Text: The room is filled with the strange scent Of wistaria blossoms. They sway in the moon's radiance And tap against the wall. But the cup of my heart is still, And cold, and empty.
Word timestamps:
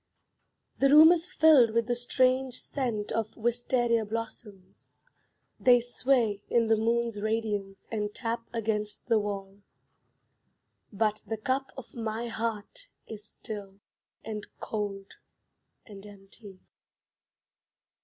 The 0.79 0.89
room 0.89 1.11
is 1.11 1.27
filled 1.31 1.75
with 1.75 1.85
the 1.85 1.93
strange 1.93 2.59
scent 2.59 3.11
Of 3.11 3.37
wistaria 3.37 4.03
blossoms. 4.03 5.03
They 5.59 5.79
sway 5.79 6.41
in 6.49 6.69
the 6.69 6.75
moon's 6.75 7.21
radiance 7.21 7.85
And 7.91 8.11
tap 8.11 8.49
against 8.51 9.09
the 9.09 9.19
wall. 9.19 9.61
But 10.91 11.21
the 11.27 11.37
cup 11.37 11.71
of 11.77 11.93
my 11.93 12.29
heart 12.29 12.87
is 13.05 13.23
still, 13.23 13.79
And 14.25 14.47
cold, 14.59 15.17
and 15.85 16.03
empty. 16.03 16.61